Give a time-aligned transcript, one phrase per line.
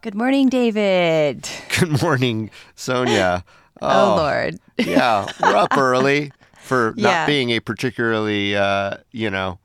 [0.00, 1.48] Good morning, Dayvid.
[1.80, 3.42] Good morning, Sonja.
[3.80, 4.58] Oh, Lord.
[4.76, 6.32] yeah, we're up early
[6.64, 7.26] for not Yeah.
[7.26, 9.60] being a particularly, uh, you know,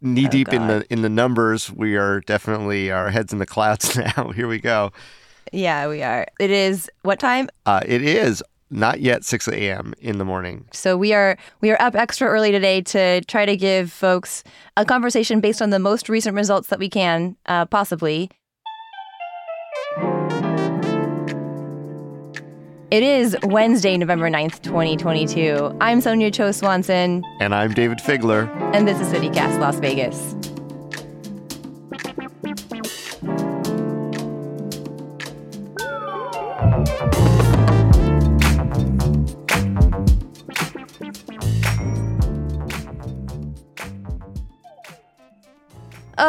[0.00, 1.68] knee deep in the in the numbers.
[1.68, 4.30] We are definitely our heads in the clouds now.
[4.30, 4.92] Here we go.
[5.52, 6.28] Yeah, we are.
[6.38, 7.48] It is what time?
[7.66, 9.94] Uh, it is not yet 6 a.m.
[10.00, 10.66] in the morning.
[10.72, 14.44] So we are we are up extra early today to try to give folks
[14.76, 18.30] a conversation based on the most recent results that we can, uh, possibly.
[22.90, 25.76] It is Wednesday, November 9th, 2022.
[25.80, 28.48] I'm Sonja Cho Swanson, And I'm Dayvid Figler.
[28.74, 30.34] and this is CityCast Las Vegas.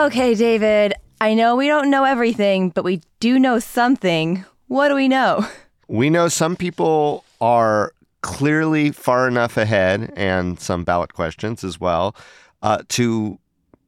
[0.02, 4.44] Okay, Dayvid, I know we don't know everything, but we do know something.
[4.68, 5.46] What do we know?
[5.88, 12.16] We know some people are clearly far enough ahead, and some ballot questions as well,
[12.62, 13.38] uh, to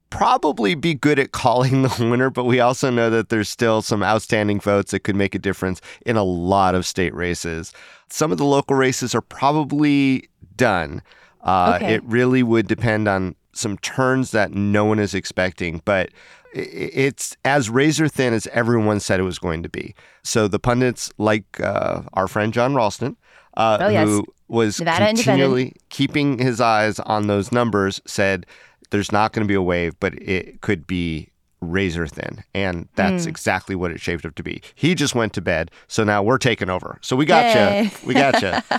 [0.10, 2.30] probably be good at calling the winner.
[2.30, 5.80] But we also know that there's still some outstanding votes that could make a difference
[6.06, 7.72] in a lot of state races.
[8.10, 10.28] Some of the local races are probably
[10.58, 11.02] done.
[11.42, 11.94] Uh, Okay.
[11.94, 16.10] It really would depend on some turns that no one is expecting, but
[16.54, 19.96] it's as razor thin as everyone said it was going to be.
[20.24, 23.18] So the pundits, like uh, our friend Jon Ralston,
[23.58, 24.08] uh, Oh, yes.
[24.08, 28.46] who was Nevada continually keeping his eyes on those numbers, said
[28.92, 31.30] there's not going to be a wave, but it could be
[31.64, 32.44] razor thin.
[32.54, 33.30] And that's Hmm.
[33.30, 34.62] exactly what it shaped up to be.
[34.76, 35.72] He just went to bed.
[35.88, 36.98] So now we're taking over.
[37.02, 37.90] So we got you.
[38.06, 38.52] We got you.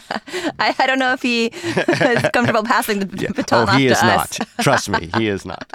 [0.59, 3.87] I, I don't know if he is comfortable passing the b- baton oh, off he
[3.87, 4.39] is us.
[4.39, 4.49] not.
[4.61, 5.67] Trust me, he is not.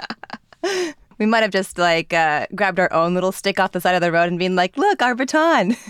[1.20, 4.00] We might have just like uh, grabbed our own little stick off the side of
[4.00, 5.76] the road and been like, "Look, our baton."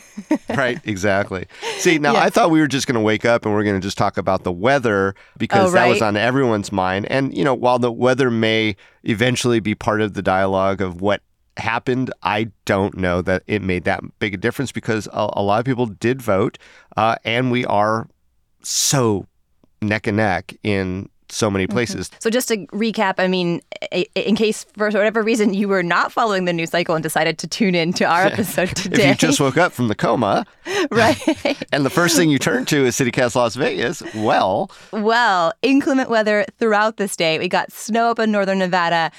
[0.48, 1.46] Right, exactly.
[1.78, 2.14] See, now.
[2.14, 4.16] I thought we were just going to wake up and we're going to just talk
[4.16, 7.06] about the weather because Oh, that was on everyone's mind.
[7.06, 11.22] And, you know, while the weather may eventually be part of the dialogue of what
[11.56, 15.58] happened, I don't know that it made that big a difference because a, a lot
[15.58, 16.58] of people did vote
[16.96, 18.08] uh, and we are
[18.62, 19.26] so
[19.82, 21.74] neck and neck in so many Mm-hmm.
[21.76, 22.10] places.
[22.20, 23.60] So just to recap, I mean,
[24.14, 27.46] in case for whatever reason you were not following the news cycle and decided to
[27.46, 29.02] tune in to our episode today.
[29.10, 30.46] If you just woke up from the coma
[30.90, 31.18] right?
[31.72, 36.44] and the first thing you turn to is CityCast Las Vegas, well, well, inclement weather
[36.58, 37.38] throughout the state.
[37.40, 39.10] We got snow up in northern Nevada,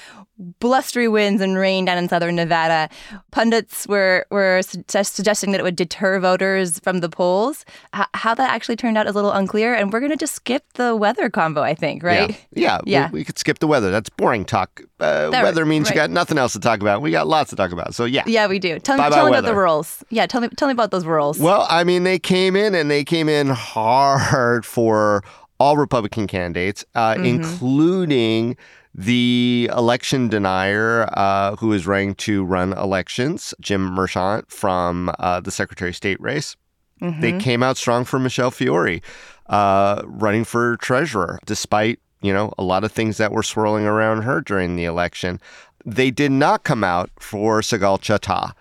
[0.60, 2.88] blustery winds and rain down in southern Nevada.
[3.30, 7.64] Pundits were were su- suggesting that it would deter voters from the polls.
[7.94, 10.34] H- how that actually turned out is a little unclear, and we're going to just
[10.34, 12.30] skip the weather combo, I think, right?
[12.52, 12.80] Yeah, yeah.
[13.02, 13.10] Yeah.
[13.10, 13.90] We, we could skip the weather.
[13.90, 14.82] That's boring talk.
[15.00, 15.94] Uh, That- weather means right.
[15.94, 17.00] you got nothing else to talk about.
[17.02, 17.94] We got lots to talk about.
[17.94, 18.24] So yeah.
[18.26, 18.78] Yeah, we do.
[18.78, 20.04] Tell, Bye-bye tell me about the rules.
[20.10, 21.38] Yeah, tell me tell me about those rules.
[21.38, 25.22] Well, I mean, they came in and they came in hard for
[25.58, 27.24] all Republican candidates, uh, Mm-hmm.
[27.24, 28.56] including
[28.94, 35.50] the election denier uh, who is running to run elections, Jim Marchant from uh, the
[35.50, 36.56] Secretary of State race.
[37.00, 37.20] Mm-hmm.
[37.20, 39.02] They came out strong for Michele Fiore,
[39.46, 44.22] uh, running for treasurer, despite you know a lot of things that were swirling around
[44.22, 45.40] her during the election.
[45.84, 48.52] They did not come out for Sigal Chattah.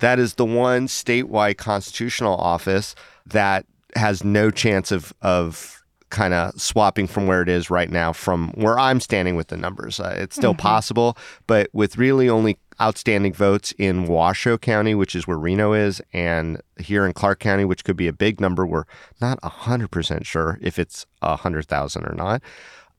[0.00, 2.94] That is the one statewide constitutional office
[3.24, 3.64] that
[3.94, 8.50] has no chance of of kind of swapping from where it is right now from
[8.50, 9.98] where I'm standing with the numbers.
[9.98, 11.16] Uh, it's still possible,
[11.46, 16.60] but with really only outstanding votes in Washoe County, which is where Reno is, and
[16.78, 18.66] here in Clark County, which could be a big number.
[18.66, 18.84] We're
[19.20, 22.42] not 100% sure if it's 100,000 or not,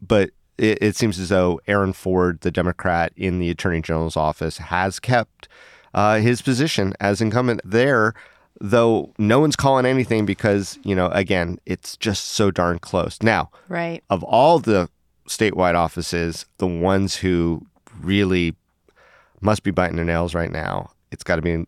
[0.01, 4.57] but it, it seems as though Aaron Ford, the Democrat in the Attorney General's office,
[4.57, 5.47] has kept
[5.93, 8.13] uh, his position as incumbent there,
[8.59, 13.21] though no one's calling anything because, you know, again, it's just so darn close.
[13.21, 14.03] Now, right.
[14.09, 14.89] of all the
[15.27, 17.65] statewide offices, the ones who
[18.01, 18.55] really
[19.41, 21.65] must be biting their nails right now, it's got to be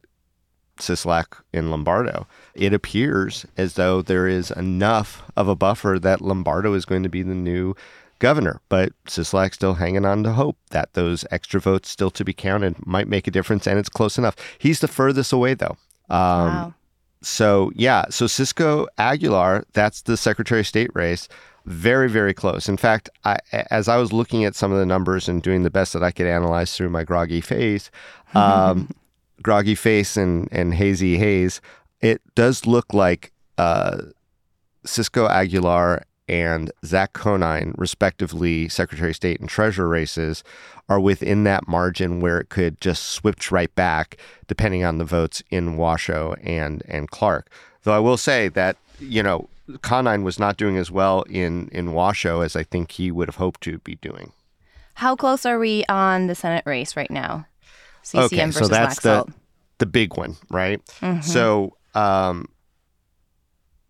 [0.80, 2.25] Sisolak in Lombardo.
[2.56, 7.09] It appears as though there is enough of a buffer that Lombardo is going to
[7.09, 7.75] be the new
[8.19, 8.62] governor.
[8.69, 12.85] But Sisolak still hanging on to hope that those extra votes still to be counted
[12.85, 14.35] might make a difference, and it's close enough.
[14.57, 15.77] He's the furthest away, though.
[16.09, 16.74] Um, wow.
[17.21, 21.27] So, yeah, so Cisco Aguilar, that's the Secretary of State race.
[21.66, 22.69] Very, very close.
[22.69, 25.69] In fact, I, as I was looking at some of the numbers and doing the
[25.69, 27.92] best that I could analyze through my groggy face,
[28.33, 28.89] um,
[29.44, 31.62] groggy face and, and hazy haze,
[32.01, 33.98] it does look like uh,
[34.86, 40.43] Cisco Aguilar and Zach Conine, respectively, Secretary of State and Treasurer races,
[40.87, 44.17] are within that margin where it could just switch right back,
[44.47, 47.49] depending on the votes in Washoe and and Clark.
[47.83, 49.49] Though I will say that you know
[49.81, 53.37] Conine was not doing as well in in Washoe as I think he would have
[53.37, 54.31] hoped to be doing.
[54.95, 57.45] How close are we on the Senate race right now?
[58.03, 59.27] CCM okay, versus so that's Laxalt.
[59.27, 59.33] the
[59.79, 60.81] the big one, right?
[61.23, 62.49] So um,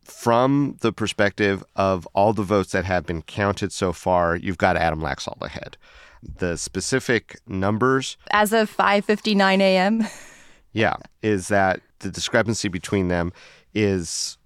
[0.10, 4.76] from the perspective of all the votes that have been counted so far, you've got
[4.76, 5.78] Adam Laxalt ahead.
[6.22, 10.08] The specific numbers, As of 5:59 a.m.
[10.74, 13.32] yeah, is that the discrepancy between them
[13.74, 14.38] is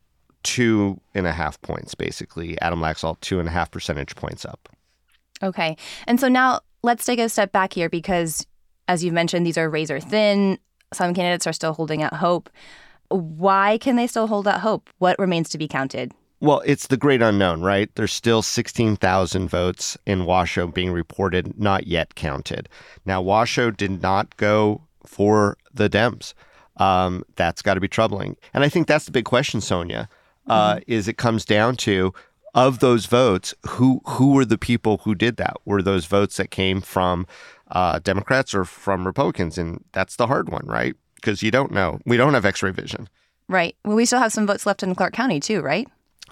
[0.44, 2.60] two and a half points, basically.
[2.62, 4.70] Adam Laxalt, two and a half percentage points up.
[5.42, 5.78] Okay.
[6.06, 8.46] And so now let's take a step back here because,
[8.88, 10.60] as you've mentioned, these are razor thin.
[10.94, 12.50] Some candidates are still holding out hope.
[13.14, 14.90] Why can they still hold out hope?
[14.98, 16.14] What remains to be counted?
[16.40, 17.90] Well, it's the great unknown, right?
[17.96, 22.68] There's still 16,000 votes in Washoe being reported, not yet counted.
[23.06, 26.34] Now, Washoe did not go for the Dems.
[26.78, 28.36] Um, that's got to be troubling.
[28.54, 30.08] And I think that's the big question, Sonja,
[30.48, 32.14] uh, is it comes down to
[32.54, 35.58] of those votes, who who were the people who did that?
[35.66, 37.26] Were those votes that came from
[37.72, 39.58] uh, Democrats or from Republicans?
[39.58, 40.96] And that's the hard one, right?
[41.24, 42.00] Because you don't know.
[42.06, 43.08] We don't have X-ray vision.
[43.48, 43.78] Right.
[43.86, 45.88] Well, we still have some votes left in Clark County, too, right?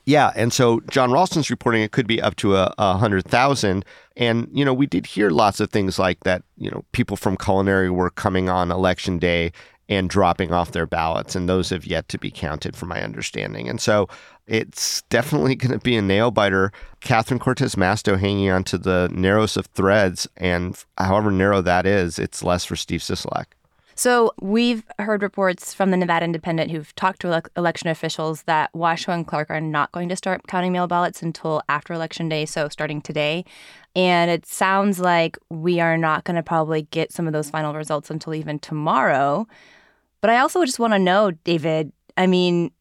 [0.05, 3.85] Yeah, and so Jon Ralston's reporting it could be up to a, a hundred thousand,
[4.17, 6.43] and you know we did hear lots of things like that.
[6.57, 9.51] You know, people from culinary were coming on election day
[9.89, 13.69] and dropping off their ballots, and those have yet to be counted, from my understanding.
[13.69, 14.07] And so
[14.47, 16.71] it's definitely going to be a nail biter.
[17.01, 22.17] Catherine Cortez Masto hanging on to the narrowest of threads, and however narrow that is,
[22.17, 23.45] it's less for Steve Sisolak.
[24.01, 28.73] So we've heard reports from the Nevada Independent who've talked to elec election officials that
[28.73, 32.47] Washoe and Clark are not going to start counting mail ballots until after Election Day,
[32.47, 33.45] so starting today.
[33.95, 37.75] And it sounds like we are not going to probably get some of those final
[37.75, 39.47] results until even tomorrow.
[40.19, 42.71] But I also just want to know, Dayvid, I mean,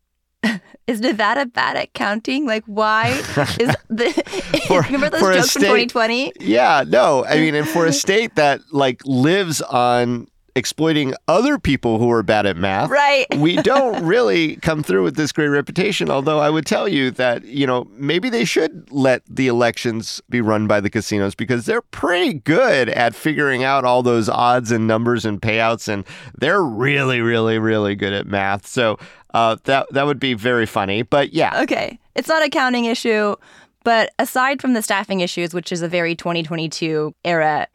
[0.86, 2.46] is Nevada bad at counting?
[2.46, 3.08] Like, why
[3.60, 4.10] is the.
[4.68, 6.32] For- remember those jokes from 2020?
[6.40, 7.26] Yeah, no.
[7.26, 12.22] I mean, and for a state that like lives on exploiting other people who are
[12.22, 13.26] bad at math, Right.
[13.38, 16.10] we don't really come through with this great reputation.
[16.10, 20.40] Although I would tell you that, you know, maybe they should let the elections be
[20.40, 24.86] run by the casinos because they're pretty good at figuring out all those odds and
[24.86, 26.04] numbers and payouts, and
[26.38, 28.66] they're really, really, really good at math.
[28.66, 28.98] So
[29.34, 31.02] uh, that that would be very funny.
[31.02, 31.98] But yeah, Okay.
[32.16, 33.36] It's not a counting issue,
[33.84, 37.68] but aside from the staffing issues, which is a very 2022 era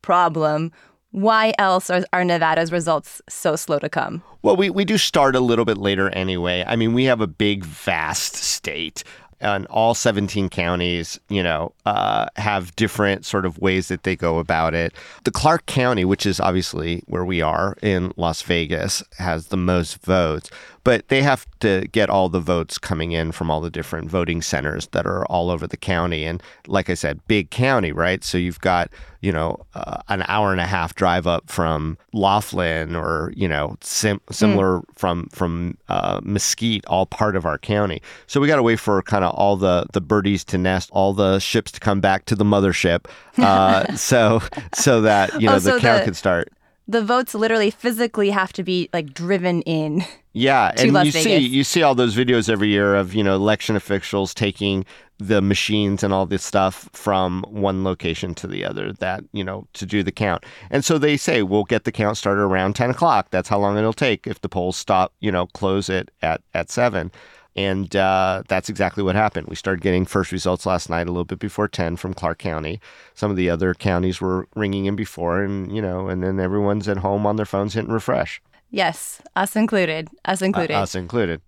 [0.00, 0.72] problem,
[1.12, 4.22] why else are, are Nevada's results so slow to come?
[4.42, 6.64] Well, we, we do start a little bit later anyway.
[6.66, 9.04] I mean, we have a big, vast state.
[9.40, 14.38] And all 17 counties, you know, uh, have different sort of ways that they go
[14.38, 14.94] about it.
[15.24, 20.00] The Clark County, which is obviously where we are in Las Vegas, has the most
[20.04, 20.48] votes,
[20.84, 24.42] but they have to get all the votes coming in from all the different voting
[24.42, 26.24] centers that are all over the county.
[26.24, 28.22] And like I said, big county, right?
[28.22, 32.94] So you've got, you know, uh, an hour and a half drive up from Laughlin
[32.96, 38.02] or, you know, sim- similar from from uh, Mesquite, all part of our county.
[38.26, 41.12] So we got to wait for kind of all the the birdies to nest, all
[41.14, 43.06] the ships to come back to the mothership,
[43.38, 44.40] uh, so
[44.74, 46.52] so that you know Oh, the so count the- can start.
[46.92, 50.04] The votes literally physically have to be like driven in.
[50.34, 53.24] Yeah, to and Las you see you see all those videos every year of you
[53.24, 54.84] know election officials taking
[55.18, 59.66] the machines and all this stuff from one location to the other that you know
[59.72, 60.44] to do the count.
[60.70, 63.28] And so they say we'll get the count started around ten o'clock.
[63.30, 65.14] That's how long it'll take if the polls stop.
[65.20, 67.10] You know, close it at at seven.
[67.54, 69.46] And uh, that's exactly what happened.
[69.48, 72.80] We started getting first results last night, a little bit before 10 from Clark County.
[73.14, 76.88] Some of the other counties were ringing in before, and, you know, and then everyone's
[76.88, 78.40] at home on their phones hitting refresh,
[78.74, 80.08] Yes, us included.
[80.24, 80.74] Us uh, included.
[80.74, 81.42] us included.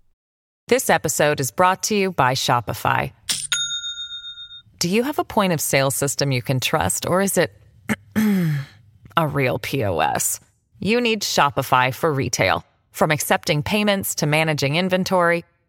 [0.67, 3.11] This episode is brought to you by Shopify.
[4.77, 7.51] Do you have a point of sale system you can trust, or is it
[9.17, 10.39] a real POS?
[10.79, 12.63] You need Shopify for retail.
[12.91, 15.43] From accepting payments to managing inventory,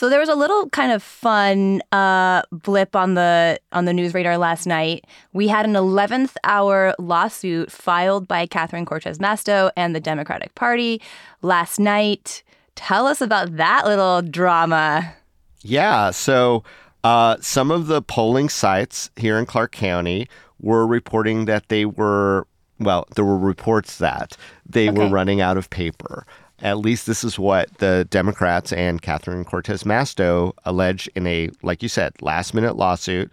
[0.00, 4.14] So there was a little kind of fun uh, blip on the on the news
[4.14, 5.04] radar last night.
[5.34, 11.02] We had an 11th hour lawsuit filed by Catherine Cortez Masto and the Democratic Party
[11.42, 12.42] last night.
[12.76, 15.12] Tell us about that little drama.
[15.60, 16.12] Yeah.
[16.12, 16.64] So
[17.04, 20.30] uh, some of the polling sites here in Clark County
[20.60, 22.46] were reporting that they were,
[22.78, 24.98] well, there were reports that they Okay.
[24.98, 26.24] were running out of paper.
[26.62, 31.82] At least this is what the Democrats and Catherine Cortez Masto allege in a, like
[31.82, 33.32] you said, last minute lawsuit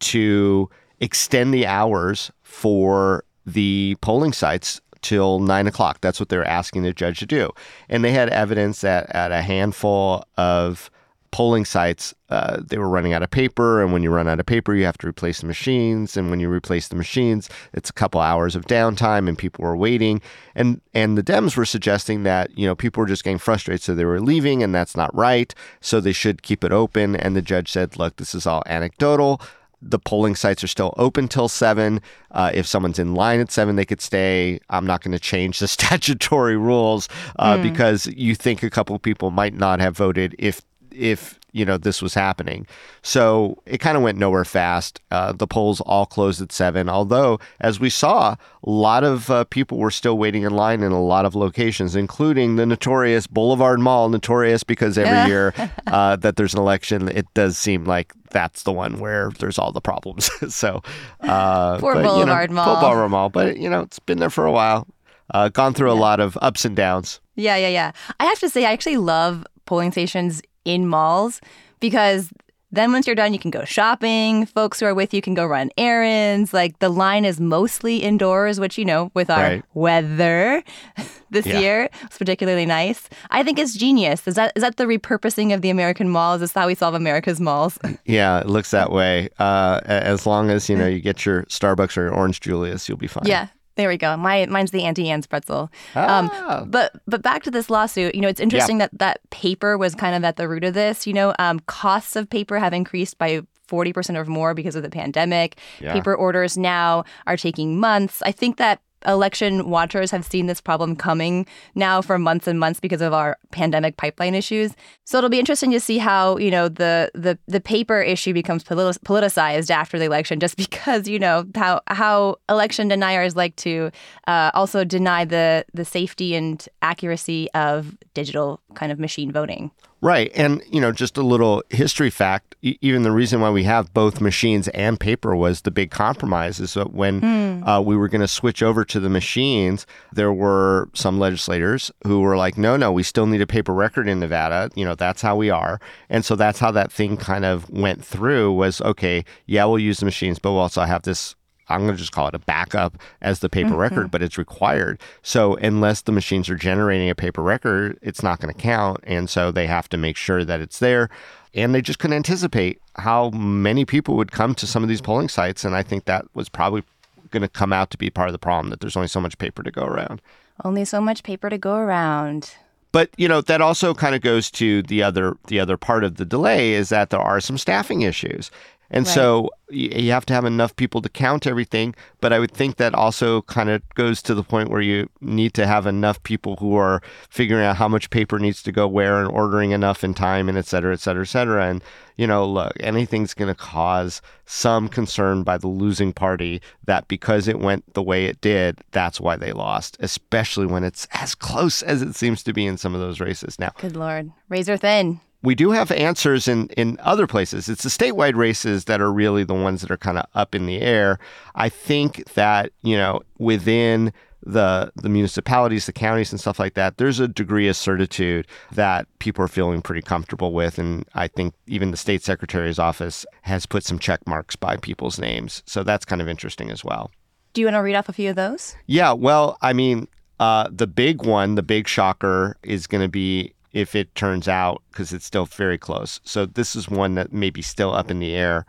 [0.00, 0.70] to
[1.00, 6.00] extend the hours for the polling sites till nine o'clock.
[6.00, 7.50] That's what they're asking the judge to do.
[7.88, 10.90] And they had evidence that at a handful of
[11.30, 13.82] polling sites, uh, they were running out of paper.
[13.82, 16.16] And when you run out of paper, you have to replace the machines.
[16.16, 19.76] And when you replace the machines, it's a couple hours of downtime and people were
[19.76, 20.20] waiting.
[20.54, 23.94] And and the Dems were suggesting that, you know, people were just getting frustrated, so
[23.94, 25.54] they were leaving, and that's not right.
[25.80, 27.14] So they should keep it open.
[27.14, 29.40] And the judge said, look, this is all anecdotal.
[29.80, 32.00] The polling sites are still open till seven.
[32.32, 34.58] Uh, if someone's in line at seven, they could stay.
[34.70, 37.08] I'm not going to change the statutory rules
[37.38, 40.62] uh, because you think a couple of people might not have voted if
[40.98, 42.66] if you know this was happening.
[43.02, 45.00] So it kind of went nowhere fast.
[45.10, 46.88] Uh, the polls all closed at seven.
[46.88, 50.92] Although, as we saw, a lot of uh, people were still waiting in line in
[50.92, 55.54] a lot of locations, including the notorious Boulevard Mall, notorious because every year
[55.86, 59.72] uh, that there's an election, it does seem like that's the one where there's all
[59.72, 60.30] the problems.
[60.54, 60.82] so,
[61.20, 62.80] uh, Poor but, you know, Boulevard Mall.
[62.80, 64.86] Boulevard Mall, but you know it's been there for a while.
[65.34, 67.20] Uh, gone through a lot of ups and downs.
[67.34, 67.92] Yeah, yeah, yeah.
[68.18, 71.40] I have to say, I actually love polling stations in malls
[71.80, 72.30] because
[72.70, 74.44] then once you're done, you can go shopping.
[74.44, 76.52] Folks who are with you can go run errands.
[76.52, 79.64] Like the line is mostly indoors, which, you know, with our Right.
[79.72, 80.62] weather
[81.30, 81.60] this Yeah.
[81.60, 83.08] year, it's particularly nice.
[83.30, 84.28] I think it's genius.
[84.28, 86.34] Is that is that the repurposing of the American mall?
[86.34, 87.78] Is this how we solve America's malls?
[88.04, 89.30] Yeah, it looks that way.
[89.38, 92.98] Uh, as long as you know you get your Starbucks or your Orange Julius, you'll
[92.98, 93.24] be fine.
[93.26, 93.46] Yeah.
[93.78, 94.16] There we go.
[94.16, 95.70] My mine's the Auntie Anne's pretzel.
[95.94, 96.64] Um, Ah.
[96.66, 98.14] but but back to this lawsuit.
[98.14, 101.06] You know, it's interesting that that paper was kind of at the root of this.
[101.06, 103.40] You know, um, costs of paper have increased by.
[103.70, 105.58] 40% or more because of the pandemic.
[105.78, 105.92] Yeah.
[105.92, 108.22] Paper orders now are taking months.
[108.22, 112.80] I think that election watchers have seen this problem coming now for months and months
[112.80, 114.74] because of our pandemic pipeline issues.
[115.04, 118.64] So it'll be interesting to see how, you know, the the the paper issue becomes
[118.64, 123.90] politi- politicized after the election just because, you know, how how election deniers like to
[124.26, 129.70] uh, also deny the the safety and accuracy of digital kind of machine voting.
[130.00, 130.30] Right.
[130.34, 134.20] And, you know, just a little history fact even the reason why we have both
[134.20, 138.28] machines and paper was the big compromise is that when uh, we were going to
[138.28, 143.04] switch over to the machines, there were some legislators who were like, no, no, we
[143.04, 144.70] still need a paper record in Nevada.
[144.74, 145.80] You know, that's how we are.
[146.10, 150.00] And so that's how that thing kind of went through was okay, yeah, we'll use
[150.00, 151.36] the machines, but we'll also have this
[151.68, 153.78] I'm going to just call it a backup as the paper mm-hmm.
[153.78, 155.00] record, but it's required.
[155.22, 159.00] So unless the machines are generating a paper record, it's not going to count.
[159.04, 161.08] And so they have to make sure that it's there.
[161.54, 165.28] And they just couldn't anticipate how many people would come to some of these polling
[165.28, 165.64] sites.
[165.64, 166.82] And I think that was probably
[167.30, 169.38] going to come out to be part of the problem that there's only so much
[169.38, 170.22] paper to go around.
[170.64, 172.54] Only so much paper to go around.
[172.90, 176.16] But you know that also kind of goes to the other the other part of
[176.16, 178.50] the delay is that there are some staffing issues.
[178.90, 179.14] And Right.
[179.14, 181.94] so you have to have enough people to count everything.
[182.22, 185.52] But I would think that also kind of goes to the point where you need
[185.54, 189.18] to have enough people who are figuring out how much paper needs to go where
[189.20, 191.66] and ordering enough in time and et cetera, et cetera, et cetera.
[191.68, 191.84] And,
[192.16, 197.46] you know, look, anything's going to cause some concern by the losing party that because
[197.46, 201.82] it went the way it did, that's why they lost, especially when it's as close
[201.82, 203.58] as it seems to be in some of those races.
[203.58, 204.32] Now, Good lord.
[204.48, 205.20] Razor thin.
[205.42, 207.68] We do have answers in, in other places.
[207.68, 210.66] It's the statewide races that are really the ones that are kind of up in
[210.66, 211.18] the air.
[211.54, 216.96] I think that, you know, within the the municipalities, the counties and stuff like that,
[216.96, 220.78] there's a degree of certitude that people are feeling pretty comfortable with.
[220.78, 225.18] And I think even the state secretary's office has put some check marks by people's
[225.18, 225.62] names.
[225.66, 227.10] So that's kind of interesting as well.
[227.52, 228.76] Do you want to read off a few of those?
[228.86, 230.06] Yeah, well, I mean,
[230.38, 234.82] uh, the big one, the big shocker is going to be if it turns out,
[234.90, 236.20] because it's still very close.
[236.24, 238.66] So this is one that may be still up in the air,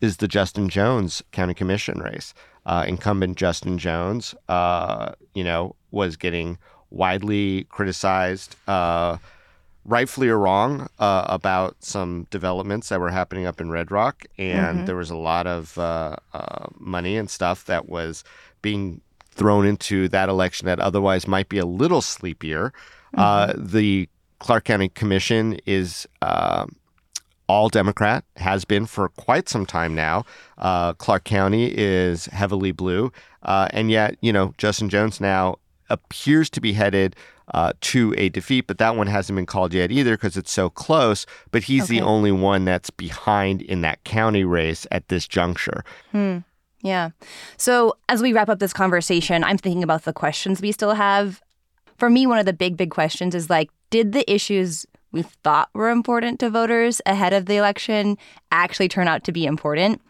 [0.00, 2.34] is the Justin Jones County Commission race.
[2.72, 6.58] uh, incumbent Justin Jones, uh, you know, was getting
[6.90, 9.18] widely criticized, uh,
[9.84, 14.80] rightfully or wrong, uh, about some developments that were happening up in Red Rock, and
[14.80, 14.86] Mhm.
[14.86, 18.24] there was a lot of uh, uh, money and stuff that was
[18.62, 19.00] being
[19.30, 22.72] thrown into that election that otherwise might be a little sleepier.
[23.14, 24.08] Uh, the
[24.38, 26.06] Clark County Commission is.
[26.22, 26.66] Uh,
[27.48, 30.24] all Democrat, has been for quite some time now.
[30.58, 33.12] Uh, Clark County is heavily blue.
[33.42, 35.56] Uh, and yet, you know, Justin Jones now
[35.88, 37.14] appears to be headed
[37.54, 40.68] uh, to a defeat, but that one hasn't been called yet either because it's so
[40.68, 41.26] close.
[41.52, 45.84] But he's the only one that's behind in that county race at this juncture.
[46.10, 46.38] Hmm.
[46.82, 47.10] Yeah.
[47.56, 51.40] So as we wrap up this conversation, I'm thinking about the questions we still have.
[51.98, 55.70] For me, one of the big, big questions is like, did the issues we thought
[55.72, 58.18] were important to voters ahead of the election
[58.50, 60.00] actually turn out to be important?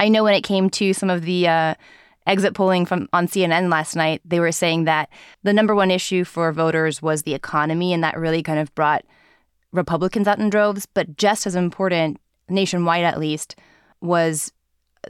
[0.00, 1.74] I know when it came to some of the uh,
[2.26, 5.08] exit polling from on CNN last night, they were saying that
[5.42, 9.04] the number one issue for voters was the economy, and that really kind of brought
[9.72, 10.86] Republicans out in droves.
[10.86, 13.56] But just as important, nationwide at least,
[14.00, 14.52] was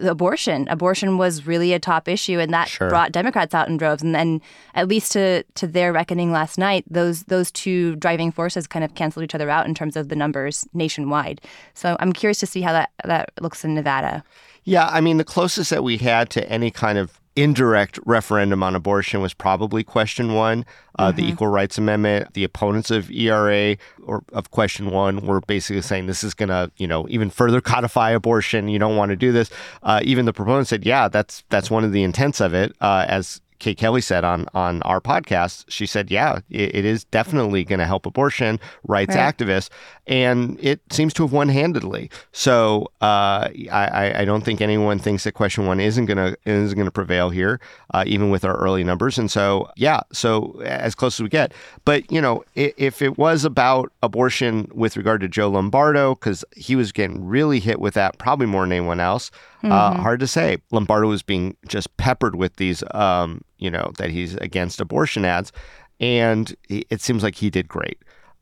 [0.02, 0.66] abortion.
[0.68, 2.88] Abortion was really a top issue, and that Sure.
[2.88, 4.02] brought Democrats out in droves.
[4.02, 4.40] And then,
[4.74, 8.94] at least to to their reckoning last night, those those two driving forces kind of
[8.94, 11.40] canceled each other out in terms of the numbers nationwide.
[11.74, 14.22] So I'm curious to see how that that looks in Nevada.
[14.64, 18.74] Yeah, I mean, the closest that we had to any kind of indirect referendum on
[18.74, 20.64] abortion was probably question one,
[20.98, 22.32] uh, the Equal Rights Amendment.
[22.32, 26.72] The opponents of ERA or of question one were basically saying this is going to,
[26.78, 28.68] you know, even further codify abortion.
[28.68, 29.50] You don't want to do this.
[29.82, 32.74] Uh, even the proponents said, yeah, that's that's one of the intents of it.
[32.80, 37.04] Uh, as Kate Kelly said on on our podcast, she said, "Yeah, it, it is
[37.04, 39.36] definitely going to help abortion rights Right.
[39.36, 39.68] activists,
[40.06, 45.24] and it seems to have won handedly." So uh, I, I- don't think anyone thinks
[45.24, 47.60] that question one isn't going to isn't going to prevail here,
[47.94, 49.18] uh, even with our early numbers.
[49.18, 51.52] And so, yeah, so as close as we get.
[51.84, 56.44] But you know, i- if it was about abortion with regard to Joe Lombardo, because
[56.56, 59.30] he was getting really hit with that, probably more than anyone else.
[59.64, 60.58] Uh, hard to say.
[60.70, 65.52] Lombardo was being just peppered with these, um, you know, that he's against abortion ads,
[66.00, 67.98] and it seems like he did great.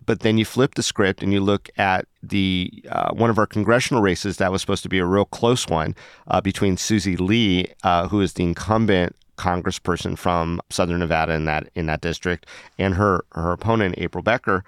[0.07, 3.47] But then you flip the script and you look at the uh, one of our
[3.47, 5.95] congressional races that was supposed to be a real close one
[6.29, 11.71] uh, between Susie Lee, uh, who is the incumbent congressperson from Southern Nevada in that
[11.75, 12.47] in that district,
[12.79, 14.63] and her her opponent April Becker.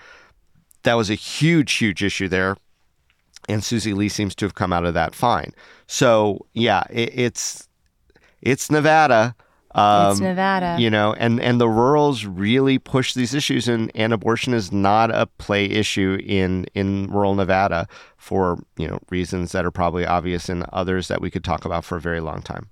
[0.84, 2.56] That was a huge, huge issue there
[3.48, 5.52] and Susie Lee seems to have come out of that fine.
[5.86, 7.68] So yeah, it, it's
[8.42, 9.34] it's Nevada.
[9.76, 10.76] Um, it's Nevada.
[10.78, 15.14] You know, and and the rurals really push these issues, and, and abortion is not
[15.14, 17.86] a play issue in in rural Nevada
[18.16, 21.84] for you know reasons that are probably obvious and others that we could talk about
[21.84, 22.70] for a very long time.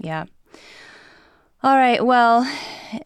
[0.00, 0.24] Yeah.
[1.62, 2.04] All right.
[2.04, 2.42] Well,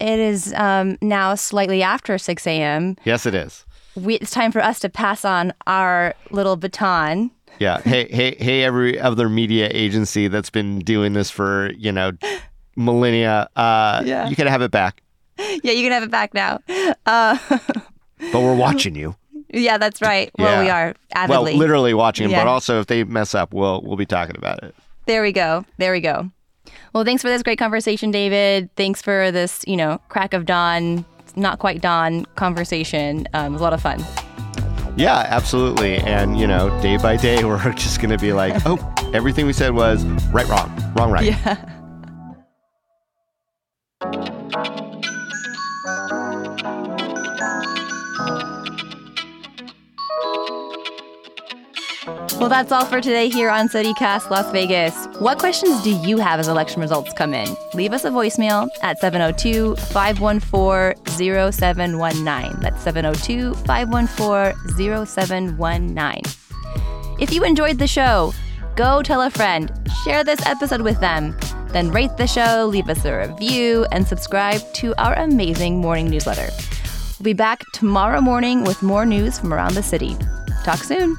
[0.01, 2.95] it is um, now slightly after 6 a.m.
[3.03, 3.65] Yes, it is.
[3.95, 7.29] We, it's time for us to pass on our little baton.
[7.59, 7.81] Yeah.
[7.81, 8.63] hey, hey, hey!
[8.63, 12.11] Every other media agency that's been doing this for you know
[12.77, 14.29] millennia, uh, Yeah.
[14.29, 15.01] you can have it back.
[15.37, 16.59] Yeah, you can have it back now.
[17.05, 17.37] Uh,
[18.31, 19.15] But we're watching you.
[19.53, 20.31] yeah, that's right.
[20.39, 21.51] Well, we are avidly.
[21.51, 22.43] Well, literally watching them, Yeah.
[22.45, 24.73] but also if they mess up, we'll we'll be talking about it.
[25.05, 25.65] There we go.
[25.77, 26.31] There we go.
[26.93, 28.69] Well, thanks for this great conversation, Dayvid.
[28.75, 33.27] Thanks for this, you know, crack of dawn, not quite dawn conversation.
[33.35, 34.03] Um, it was a lot of fun.
[34.95, 35.97] Yeah, absolutely.
[35.97, 38.79] And you know, day by day, we're just going to be like, oh,
[39.13, 41.25] everything we said was right, wrong, wrong, right.
[41.27, 41.73] Yeah.
[52.39, 55.07] Well, that's all for today here on CityCast Las Vegas.
[55.19, 57.57] What questions do you have as election results come in?
[57.73, 62.61] Leave us a voicemail at 702 514 0719.
[62.61, 66.21] That's 702 514 0719.
[67.19, 68.33] If you enjoyed the show,
[68.75, 69.71] go tell a friend,
[70.05, 71.35] share this episode with them,
[71.69, 76.49] then rate the show, leave us a review, and subscribe to our amazing morning newsletter.
[77.19, 80.15] We'll be back tomorrow morning with more news from around the city.
[80.63, 81.17] Talk soon.